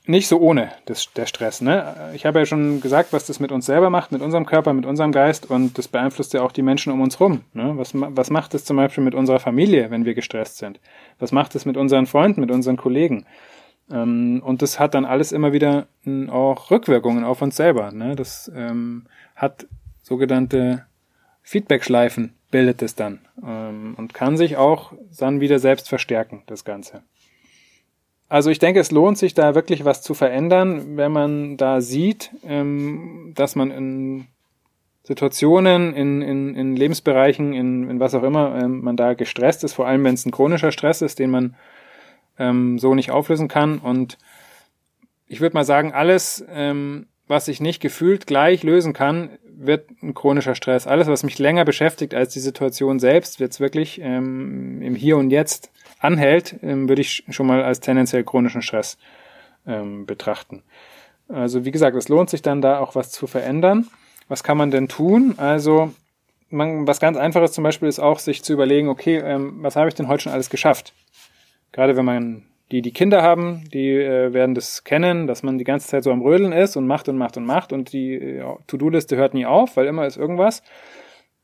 nicht 0.08 0.28
so 0.28 0.40
ohne 0.40 0.72
das, 0.86 1.12
der 1.14 1.26
Stress. 1.26 1.62
Ne? 1.62 2.12
Ich 2.14 2.26
habe 2.26 2.40
ja 2.40 2.46
schon 2.46 2.82
gesagt, 2.82 3.14
was 3.14 3.26
das 3.26 3.40
mit 3.40 3.52
uns 3.52 3.66
selber 3.66 3.90
macht, 3.90 4.12
mit 4.12 4.22
unserem 4.22 4.46
Körper, 4.46 4.74
mit 4.74 4.86
unserem 4.86 5.12
Geist 5.12 5.50
und 5.50 5.78
das 5.78 5.88
beeinflusst 5.88 6.34
ja 6.34 6.42
auch 6.42 6.52
die 6.52 6.62
Menschen 6.62 6.92
um 6.94 7.02
uns 7.02 7.20
rum. 7.20 7.42
Ne? 7.54 7.74
Was, 7.76 7.92
was 7.94 8.30
macht 8.30 8.54
es 8.54 8.66
zum 8.66 8.78
Beispiel 8.78 9.04
mit 9.04 9.16
unserer 9.16 9.40
Familie, 9.40 9.92
wenn 9.92 10.06
wir 10.06 10.14
gestresst 10.14 10.58
sind? 10.58 10.80
Was 11.20 11.32
macht 11.32 11.56
es 11.56 11.66
mit 11.66 11.78
unseren 11.78 12.06
Freunden, 12.06 12.42
mit 12.42 12.52
unseren 12.52 12.78
Kollegen? 12.78 13.26
Ähm, 13.92 14.42
und 14.44 14.62
das 14.62 14.80
hat 14.80 14.94
dann 14.94 15.06
alles 15.06 15.32
immer 15.32 15.54
wieder 15.54 15.88
auch 16.30 16.72
Rückwirkungen 16.72 17.24
auf 17.24 17.42
uns 17.42 17.56
selber. 17.56 17.92
Ne? 17.92 18.16
Das 18.16 18.52
ähm, 18.56 19.08
hat 19.36 19.68
sogenannte 20.02 20.86
Feedback-Schleifen, 21.44 22.34
bildet 22.52 22.82
es 22.82 22.96
dann 22.96 23.20
ähm, 23.46 23.96
und 23.98 24.14
kann 24.14 24.38
sich 24.38 24.58
auch 24.58 24.94
dann 25.18 25.40
wieder 25.42 25.60
selbst 25.60 25.90
verstärken, 25.90 26.44
das 26.48 26.66
Ganze. 26.66 27.04
Also 28.30 28.50
ich 28.50 28.60
denke, 28.60 28.80
es 28.80 28.92
lohnt 28.92 29.18
sich 29.18 29.34
da 29.34 29.56
wirklich 29.56 29.86
was 29.86 30.02
zu 30.02 30.14
verändern, 30.14 30.98
wenn 30.98 31.12
man 31.12 31.58
da 31.58 31.80
sieht, 31.80 32.32
ähm, 32.46 33.32
dass 33.36 33.56
man 33.56 33.72
in 33.72 34.28
Situationen, 35.04 35.94
in, 35.94 36.22
in, 36.22 36.56
in 36.56 36.76
Lebensbereichen, 36.76 37.54
in, 37.54 37.90
in 37.90 38.00
was 38.02 38.14
auch 38.14 38.24
immer, 38.24 38.60
ähm, 38.62 38.82
man 38.82 38.98
da 38.98 39.14
gestresst 39.14 39.64
ist, 39.64 39.74
vor 39.74 39.88
allem 39.88 40.04
wenn 40.04 40.16
es 40.16 40.26
ein 40.26 40.32
chronischer 40.32 40.74
Stress 40.74 41.02
ist, 41.02 41.20
den 41.20 41.30
man 41.30 41.56
ähm, 42.38 42.78
so 42.80 42.94
nicht 42.94 43.12
auflösen 43.12 43.48
kann. 43.48 43.80
Und 43.80 44.18
ich 45.28 45.40
würde 45.40 45.56
mal 45.56 45.64
sagen, 45.66 45.94
alles, 45.94 46.46
was 47.28 47.50
ich 47.50 47.60
nicht 47.60 47.82
gefühlt 47.82 48.28
gleich 48.28 48.64
lösen 48.64 48.94
kann, 48.94 49.30
wird 49.58 49.90
ein 50.02 50.14
chronischer 50.14 50.56
Stress. 50.56 50.88
Alles, 50.88 51.08
was 51.08 51.24
mich 51.24 51.40
länger 51.40 51.66
beschäftigt 51.66 52.14
als 52.14 52.34
die 52.34 52.40
Situation 52.40 53.00
selbst, 53.00 53.40
wird 53.40 53.52
es 53.52 53.60
wirklich 53.60 54.00
ähm, 54.02 54.82
im 54.82 54.96
Hier 54.96 55.18
und 55.18 55.32
Jetzt 55.32 55.72
anhält, 56.00 56.56
ähm, 56.62 56.90
würde 56.90 57.02
ich 57.02 57.24
schon 57.30 57.48
mal 57.48 57.64
als 57.64 57.80
tendenziell 57.80 58.24
chronischen 58.24 58.62
Stress 58.62 58.98
ähm, 59.66 60.06
betrachten. 60.06 60.64
Also 61.30 61.66
wie 61.66 61.72
gesagt, 61.72 61.96
es 61.98 62.10
lohnt 62.10 62.30
sich 62.30 62.42
dann 62.42 62.62
da 62.62 62.80
auch 62.80 62.96
was 62.96 63.12
zu 63.12 63.28
verändern. 63.28 63.88
Was 64.28 64.44
kann 64.44 64.58
man 64.58 64.72
denn 64.72 64.88
tun? 64.88 65.36
Also 65.38 65.94
man, 66.50 66.88
was 66.88 67.00
ganz 67.00 67.18
einfaches 67.18 67.52
zum 67.52 67.64
Beispiel 67.64 67.88
ist 67.88 68.00
auch, 68.00 68.20
sich 68.20 68.44
zu 68.44 68.54
überlegen, 68.54 68.90
okay, 68.90 69.18
ähm, 69.18 69.58
was 69.62 69.76
habe 69.76 69.90
ich 69.90 69.96
denn 69.96 70.08
heute 70.08 70.24
schon 70.24 70.34
alles 70.34 70.50
geschafft? 70.50 70.94
Gerade 71.72 71.98
wenn 71.98 72.06
man 72.06 72.44
die, 72.72 72.82
die 72.82 72.92
Kinder 72.92 73.22
haben, 73.22 73.64
die 73.74 73.92
äh, 73.92 74.34
werden 74.34 74.56
das 74.56 74.84
kennen, 74.84 75.28
dass 75.28 75.44
man 75.44 75.58
die 75.58 75.64
ganze 75.64 75.88
Zeit 75.88 76.04
so 76.04 76.12
am 76.12 76.22
Rödeln 76.22 76.52
ist 76.52 76.76
und 76.76 76.88
macht 76.88 77.08
und 77.08 77.18
macht 77.18 77.38
und 77.38 77.46
macht 77.46 77.72
und 77.72 77.94
die 77.94 78.14
äh, 78.16 78.44
To-Do-Liste 78.68 79.16
hört 79.16 79.34
nie 79.34 79.46
auf, 79.46 79.78
weil 79.78 79.88
immer 79.88 80.06
ist 80.06 80.18
irgendwas. 80.18 80.64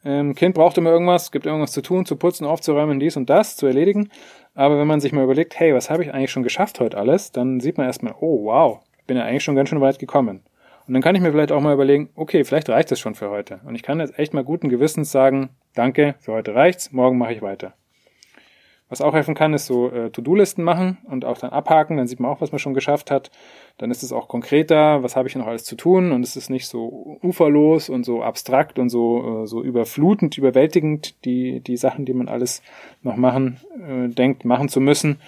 Ähm, 0.05 0.35
kind 0.35 0.55
braucht 0.55 0.77
immer 0.77 0.91
irgendwas, 0.91 1.31
gibt 1.31 1.45
irgendwas 1.45 1.71
zu 1.71 1.81
tun, 1.81 2.05
zu 2.05 2.15
putzen, 2.15 2.45
aufzuräumen, 2.45 2.99
dies 2.99 3.17
und 3.17 3.29
das, 3.29 3.55
zu 3.55 3.65
erledigen. 3.65 4.09
Aber 4.53 4.77
wenn 4.77 4.87
man 4.87 4.99
sich 4.99 5.13
mal 5.13 5.23
überlegt, 5.23 5.59
hey, 5.59 5.73
was 5.73 5.89
habe 5.89 6.03
ich 6.03 6.13
eigentlich 6.13 6.31
schon 6.31 6.43
geschafft 6.43 6.79
heute 6.79 6.97
alles, 6.97 7.31
dann 7.31 7.59
sieht 7.59 7.77
man 7.77 7.87
erstmal, 7.87 8.15
oh 8.19 8.45
wow, 8.45 8.79
bin 9.07 9.17
ja 9.17 9.23
eigentlich 9.23 9.43
schon 9.43 9.55
ganz 9.55 9.69
schön 9.69 9.81
weit 9.81 9.99
gekommen. 9.99 10.41
Und 10.87 10.93
dann 10.93 11.01
kann 11.01 11.15
ich 11.15 11.21
mir 11.21 11.31
vielleicht 11.31 11.51
auch 11.51 11.61
mal 11.61 11.73
überlegen, 11.73 12.09
okay, 12.15 12.43
vielleicht 12.43 12.69
reicht 12.69 12.91
es 12.91 12.99
schon 12.99 13.15
für 13.15 13.29
heute. 13.29 13.61
Und 13.65 13.75
ich 13.75 13.83
kann 13.83 13.99
jetzt 13.99 14.19
echt 14.19 14.33
mal 14.33 14.43
guten 14.43 14.69
Gewissens 14.69 15.11
sagen, 15.11 15.49
danke, 15.75 16.15
für 16.19 16.33
heute 16.33 16.53
reicht's, 16.55 16.91
morgen 16.91 17.17
mache 17.17 17.33
ich 17.33 17.41
weiter. 17.41 17.73
Was 18.93 19.01
auch 19.01 19.15
helfen 19.15 19.33
kann, 19.33 19.55
ist 19.55 19.65
so 19.65 19.89
äh, 19.89 20.11
To-Do-Listen 20.11 20.63
machen 20.63 20.99
und 21.09 21.25
auch 21.25 21.39
dann 21.39 21.49
abhaken, 21.49 21.97
dann 21.97 22.05
sieht 22.05 22.19
man 22.19 22.29
auch, 22.29 22.41
was 22.41 22.51
man 22.51 22.59
schon 22.59 22.75
geschafft 22.75 23.09
hat. 23.09 23.31
Dann 23.79 23.89
ist 23.89 24.03
es 24.03 24.13
auch 24.13 24.27
konkreter, 24.27 25.01
was 25.01 25.15
habe 25.15 25.27
ich 25.27 25.35
noch 25.35 25.47
alles 25.47 25.63
zu 25.63 25.75
tun 25.75 26.11
und 26.11 26.21
es 26.21 26.35
ist 26.35 26.51
nicht 26.51 26.67
so 26.67 27.17
uferlos 27.23 27.89
und 27.89 28.03
so 28.05 28.21
abstrakt 28.21 28.77
und 28.77 28.89
so, 28.89 29.45
äh, 29.45 29.47
so 29.47 29.63
überflutend, 29.63 30.37
überwältigend, 30.37 31.25
die, 31.25 31.59
die 31.61 31.75
Sachen, 31.75 32.05
die 32.05 32.13
man 32.13 32.27
alles 32.27 32.61
noch 33.01 33.15
machen 33.15 33.59
äh, 33.81 34.09
denkt, 34.09 34.45
machen 34.45 34.69
zu 34.69 34.79
müssen. 34.79 35.19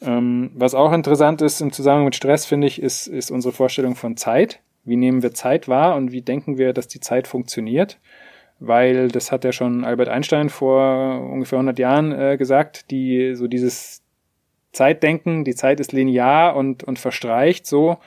Ähm, 0.00 0.52
was 0.54 0.76
auch 0.76 0.92
interessant 0.92 1.42
ist 1.42 1.60
im 1.60 1.72
Zusammenhang 1.72 2.04
mit 2.04 2.14
Stress, 2.14 2.46
finde 2.46 2.68
ich, 2.68 2.80
ist, 2.80 3.08
ist 3.08 3.32
unsere 3.32 3.52
Vorstellung 3.52 3.96
von 3.96 4.16
Zeit. 4.16 4.60
Wie 4.84 4.94
nehmen 4.94 5.24
wir 5.24 5.34
Zeit 5.34 5.66
wahr 5.66 5.96
und 5.96 6.12
wie 6.12 6.22
denken 6.22 6.58
wir, 6.58 6.72
dass 6.72 6.86
die 6.86 7.00
Zeit 7.00 7.26
funktioniert? 7.26 7.98
Weil 8.60 9.08
das 9.08 9.32
hat 9.32 9.44
ja 9.44 9.52
schon 9.52 9.84
Albert 9.84 10.08
Einstein 10.08 10.50
vor 10.50 11.20
ungefähr 11.30 11.58
100 11.58 11.78
Jahren 11.78 12.12
äh, 12.12 12.36
gesagt, 12.36 12.90
die 12.90 13.34
so 13.34 13.48
dieses 13.48 14.02
Zeitdenken, 14.72 15.44
die 15.44 15.54
Zeit 15.54 15.80
ist 15.80 15.92
linear 15.92 16.54
und, 16.54 16.84
und 16.84 16.98
verstreicht 16.98 17.66
so 17.66 17.98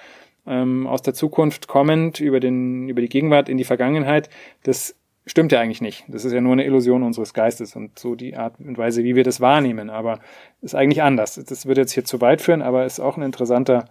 ähm, 0.45 0.88
aus 0.88 1.01
der 1.01 1.13
Zukunft 1.13 1.67
kommend 1.67 2.19
über, 2.19 2.39
den, 2.39 2.89
über 2.89 3.01
die 3.01 3.10
Gegenwart 3.10 3.50
in 3.50 3.57
die 3.57 3.63
Vergangenheit. 3.63 4.29
Das 4.63 4.95
stimmt 5.25 5.51
ja 5.51 5.60
eigentlich 5.60 5.81
nicht. 5.81 6.03
Das 6.07 6.25
ist 6.25 6.33
ja 6.33 6.41
nur 6.41 6.53
eine 6.53 6.65
Illusion 6.65 7.03
unseres 7.03 7.33
Geistes 7.33 7.75
und 7.75 7.98
so 7.98 8.15
die 8.15 8.36
Art 8.36 8.55
und 8.60 8.77
Weise, 8.77 9.03
wie 9.03 9.15
wir 9.15 9.24
das 9.24 9.41
wahrnehmen. 9.41 9.89
Aber 9.89 10.19
ist 10.62 10.75
eigentlich 10.75 11.01
anders. 11.01 11.36
Das 11.36 11.65
würde 11.65 11.81
jetzt 11.81 11.93
hier 11.93 12.05
zu 12.05 12.22
weit 12.22 12.41
führen, 12.41 12.62
aber 12.62 12.86
ist 12.86 13.00
auch 13.00 13.17
ein 13.17 13.24
interessanter, 13.24 13.86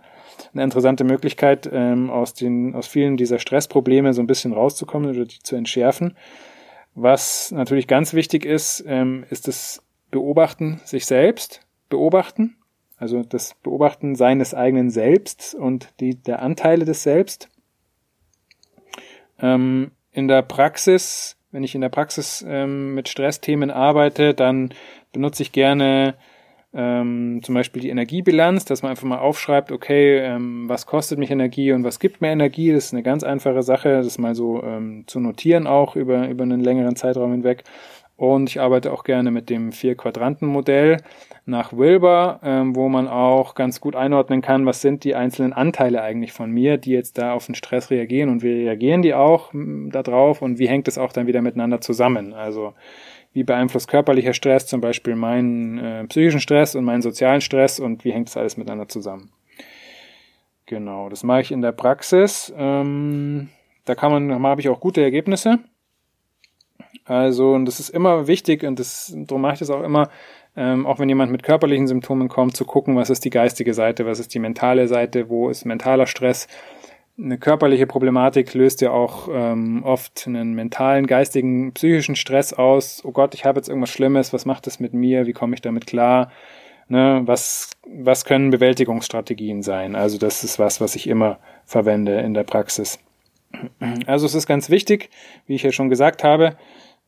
eine 0.52 0.62
interessante 0.62 1.04
Möglichkeit, 1.04 1.68
ähm, 1.72 2.10
aus, 2.10 2.34
den, 2.34 2.74
aus 2.74 2.86
vielen 2.86 3.16
dieser 3.16 3.38
Stressprobleme 3.38 4.12
so 4.12 4.22
ein 4.22 4.26
bisschen 4.26 4.52
rauszukommen 4.52 5.10
oder 5.10 5.24
die 5.24 5.42
zu 5.42 5.56
entschärfen. 5.56 6.16
Was 6.94 7.50
natürlich 7.52 7.86
ganz 7.86 8.12
wichtig 8.12 8.44
ist, 8.44 8.84
ähm, 8.86 9.24
ist 9.30 9.48
das 9.48 9.82
Beobachten 10.10 10.80
sich 10.84 11.06
selbst, 11.06 11.62
beobachten, 11.88 12.56
also 12.98 13.22
das 13.22 13.54
Beobachten 13.62 14.14
seines 14.14 14.54
eigenen 14.54 14.90
Selbst 14.90 15.54
und 15.54 15.88
die, 16.00 16.14
der 16.14 16.42
Anteile 16.42 16.84
des 16.84 17.02
Selbst. 17.02 17.48
Ähm, 19.40 19.92
in 20.12 20.28
der 20.28 20.42
Praxis, 20.42 21.36
wenn 21.50 21.64
ich 21.64 21.74
in 21.74 21.80
der 21.80 21.88
Praxis 21.88 22.44
ähm, 22.46 22.94
mit 22.94 23.08
Stressthemen 23.08 23.70
arbeite, 23.70 24.34
dann 24.34 24.74
benutze 25.12 25.42
ich 25.42 25.52
gerne 25.52 26.14
ähm, 26.74 27.40
zum 27.42 27.54
Beispiel 27.54 27.82
die 27.82 27.90
Energiebilanz, 27.90 28.64
dass 28.64 28.82
man 28.82 28.90
einfach 28.90 29.06
mal 29.06 29.18
aufschreibt, 29.18 29.72
okay, 29.72 30.18
ähm, 30.18 30.68
was 30.68 30.86
kostet 30.86 31.18
mich 31.18 31.30
Energie 31.30 31.72
und 31.72 31.84
was 31.84 31.98
gibt 31.98 32.20
mir 32.20 32.30
Energie. 32.30 32.72
Das 32.72 32.86
ist 32.86 32.94
eine 32.94 33.02
ganz 33.02 33.22
einfache 33.24 33.62
Sache, 33.62 34.02
das 34.02 34.18
mal 34.18 34.34
so 34.34 34.62
ähm, 34.62 35.04
zu 35.06 35.20
notieren 35.20 35.66
auch 35.66 35.96
über, 35.96 36.28
über 36.28 36.44
einen 36.44 36.60
längeren 36.60 36.96
Zeitraum 36.96 37.32
hinweg. 37.32 37.64
Und 38.16 38.50
ich 38.50 38.60
arbeite 38.60 38.92
auch 38.92 39.04
gerne 39.04 39.30
mit 39.30 39.50
dem 39.50 39.72
Vier-Quadranten-Modell 39.72 40.98
nach 41.44 41.72
Wilber, 41.72 42.38
ähm, 42.44 42.76
wo 42.76 42.88
man 42.88 43.08
auch 43.08 43.54
ganz 43.54 43.80
gut 43.80 43.96
einordnen 43.96 44.42
kann, 44.42 44.64
was 44.64 44.80
sind 44.80 45.02
die 45.02 45.14
einzelnen 45.14 45.52
Anteile 45.52 46.02
eigentlich 46.02 46.32
von 46.32 46.50
mir, 46.50 46.78
die 46.78 46.92
jetzt 46.92 47.18
da 47.18 47.32
auf 47.32 47.46
den 47.46 47.56
Stress 47.56 47.90
reagieren 47.90 48.28
und 48.28 48.42
wie 48.42 48.52
reagieren 48.52 49.02
die 49.02 49.14
auch 49.14 49.50
da 49.52 50.02
drauf 50.02 50.40
und 50.40 50.58
wie 50.58 50.68
hängt 50.68 50.86
es 50.88 50.98
auch 50.98 51.12
dann 51.12 51.26
wieder 51.26 51.42
miteinander 51.42 51.80
zusammen. 51.80 52.32
Also 52.32 52.74
wie 53.32 53.44
beeinflusst 53.44 53.88
körperlicher 53.88 54.34
Stress 54.34 54.66
zum 54.66 54.80
Beispiel 54.80 55.16
meinen 55.16 55.78
äh, 55.78 56.04
psychischen 56.04 56.40
Stress 56.40 56.74
und 56.74 56.84
meinen 56.84 57.02
sozialen 57.02 57.40
Stress 57.40 57.80
und 57.80 58.04
wie 58.04 58.12
hängt 58.12 58.28
das 58.28 58.36
alles 58.36 58.56
miteinander 58.56 58.88
zusammen. 58.88 59.30
Genau, 60.66 61.08
das 61.08 61.22
mache 61.22 61.40
ich 61.42 61.52
in 61.52 61.62
der 61.62 61.72
Praxis. 61.72 62.52
Ähm, 62.56 63.48
da 63.84 63.94
kann 63.94 64.12
man, 64.12 64.28
da 64.28 64.40
habe 64.48 64.60
ich 64.60 64.68
auch 64.68 64.80
gute 64.80 65.02
Ergebnisse. 65.02 65.58
Also, 67.04 67.52
und 67.52 67.64
das 67.64 67.80
ist 67.80 67.88
immer 67.88 68.26
wichtig 68.26 68.62
und 68.64 68.78
das, 68.78 69.12
darum 69.14 69.42
mache 69.42 69.54
ich 69.54 69.58
das 69.58 69.70
auch 69.70 69.82
immer, 69.82 70.08
ähm, 70.56 70.86
auch 70.86 70.98
wenn 70.98 71.08
jemand 71.08 71.32
mit 71.32 71.42
körperlichen 71.42 71.86
Symptomen 71.86 72.28
kommt, 72.28 72.56
zu 72.56 72.64
gucken, 72.64 72.96
was 72.96 73.10
ist 73.10 73.24
die 73.24 73.30
geistige 73.30 73.74
Seite, 73.74 74.06
was 74.06 74.20
ist 74.20 74.34
die 74.34 74.38
mentale 74.38 74.86
Seite, 74.86 75.28
wo 75.28 75.48
ist 75.48 75.64
mentaler 75.64 76.06
Stress. 76.06 76.46
Eine 77.22 77.38
körperliche 77.38 77.86
Problematik 77.86 78.52
löst 78.54 78.80
ja 78.80 78.90
auch 78.90 79.28
ähm, 79.32 79.84
oft 79.84 80.24
einen 80.26 80.54
mentalen, 80.54 81.06
geistigen, 81.06 81.72
psychischen 81.72 82.16
Stress 82.16 82.52
aus. 82.52 83.02
Oh 83.04 83.12
Gott, 83.12 83.34
ich 83.34 83.44
habe 83.44 83.58
jetzt 83.58 83.68
irgendwas 83.68 83.90
Schlimmes, 83.90 84.32
was 84.32 84.44
macht 84.44 84.66
das 84.66 84.80
mit 84.80 84.92
mir, 84.92 85.26
wie 85.26 85.32
komme 85.32 85.54
ich 85.54 85.60
damit 85.60 85.86
klar? 85.86 86.32
Ne, 86.88 87.22
was, 87.24 87.70
was 87.86 88.24
können 88.24 88.50
Bewältigungsstrategien 88.50 89.62
sein? 89.62 89.94
Also 89.94 90.18
das 90.18 90.42
ist 90.42 90.58
was, 90.58 90.80
was 90.80 90.96
ich 90.96 91.06
immer 91.06 91.38
verwende 91.64 92.20
in 92.20 92.34
der 92.34 92.42
Praxis. 92.42 92.98
Also 94.06 94.26
es 94.26 94.34
ist 94.34 94.46
ganz 94.48 94.68
wichtig, 94.68 95.10
wie 95.46 95.54
ich 95.54 95.62
ja 95.62 95.70
schon 95.70 95.90
gesagt 95.90 96.24
habe, 96.24 96.56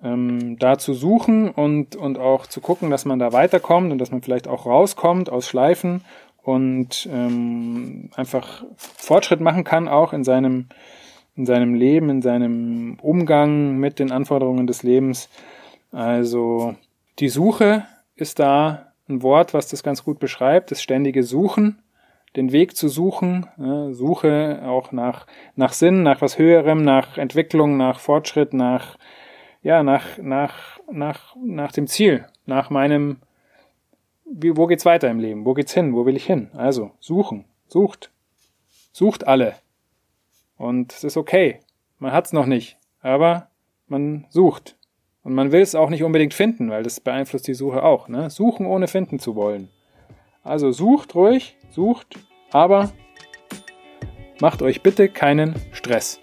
ähm, 0.02 0.58
da 0.58 0.78
zu 0.78 0.94
suchen 0.94 1.50
und, 1.50 1.96
und 1.96 2.18
auch 2.18 2.46
zu 2.46 2.60
gucken, 2.60 2.90
dass 2.90 3.04
man 3.04 3.18
da 3.18 3.32
weiterkommt 3.32 3.90
und 3.90 3.98
dass 3.98 4.12
man 4.12 4.22
vielleicht 4.22 4.46
auch 4.46 4.66
rauskommt 4.66 5.30
aus 5.30 5.48
Schleifen 5.48 6.04
und 6.44 7.08
ähm, 7.10 8.10
einfach 8.14 8.64
Fortschritt 8.76 9.40
machen 9.40 9.64
kann, 9.64 9.88
auch 9.88 10.12
in 10.12 10.24
seinem, 10.24 10.66
in 11.36 11.46
seinem 11.46 11.74
Leben, 11.74 12.10
in 12.10 12.22
seinem 12.22 12.98
Umgang 13.00 13.78
mit 13.78 13.98
den 13.98 14.12
Anforderungen 14.12 14.66
des 14.66 14.82
Lebens. 14.82 15.28
Also 15.90 16.74
die 17.18 17.28
Suche 17.28 17.84
ist 18.16 18.38
da 18.38 18.92
ein 19.08 19.22
Wort, 19.22 19.54
was 19.54 19.68
das 19.68 19.82
ganz 19.82 20.04
gut 20.04 20.18
beschreibt, 20.18 20.70
das 20.70 20.82
ständige 20.82 21.22
Suchen, 21.22 21.78
den 22.36 22.52
Weg 22.52 22.76
zu 22.76 22.88
suchen, 22.88 23.46
äh, 23.58 23.92
Suche 23.92 24.62
auch 24.64 24.92
nach, 24.92 25.26
nach 25.56 25.72
Sinn, 25.72 26.02
nach 26.02 26.20
was 26.20 26.38
Höherem, 26.38 26.82
nach 26.82 27.18
Entwicklung, 27.18 27.76
nach 27.76 28.00
Fortschritt, 28.00 28.52
nach 28.52 28.96
ja, 29.64 29.82
nach, 29.82 30.18
nach, 30.18 30.78
nach, 30.92 31.34
nach 31.42 31.72
dem 31.72 31.88
Ziel, 31.88 32.26
nach 32.46 32.70
meinem, 32.70 33.16
wie, 34.36 34.56
wo 34.56 34.66
geht's 34.66 34.84
weiter 34.84 35.08
im 35.10 35.20
Leben? 35.20 35.44
Wo 35.44 35.54
geht's 35.54 35.72
hin? 35.72 35.94
Wo 35.94 36.06
will 36.06 36.16
ich 36.16 36.26
hin? 36.26 36.50
Also, 36.54 36.90
suchen, 37.00 37.44
sucht, 37.68 38.10
sucht 38.92 39.26
alle. 39.26 39.54
Und 40.56 40.92
es 40.92 41.04
ist 41.04 41.16
okay. 41.16 41.60
Man 41.98 42.12
hat's 42.12 42.32
noch 42.32 42.46
nicht, 42.46 42.76
aber 43.00 43.48
man 43.86 44.26
sucht. 44.30 44.76
Und 45.22 45.34
man 45.34 45.52
will 45.52 45.62
es 45.62 45.74
auch 45.74 45.88
nicht 45.88 46.02
unbedingt 46.02 46.34
finden, 46.34 46.70
weil 46.70 46.82
das 46.82 47.00
beeinflusst 47.00 47.46
die 47.46 47.54
Suche 47.54 47.82
auch, 47.82 48.08
ne? 48.08 48.28
Suchen 48.28 48.66
ohne 48.66 48.88
finden 48.88 49.18
zu 49.18 49.36
wollen. 49.36 49.68
Also 50.42 50.70
sucht 50.72 51.14
ruhig, 51.14 51.56
sucht, 51.70 52.18
aber 52.50 52.92
macht 54.40 54.60
euch 54.60 54.82
bitte 54.82 55.08
keinen 55.08 55.54
Stress. 55.72 56.20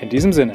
In 0.00 0.08
diesem 0.08 0.32
Sinne. 0.32 0.54